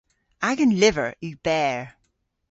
Agan 0.49 0.71
lyver 0.81 1.09
yw 1.25 1.35
berr. 1.45 1.83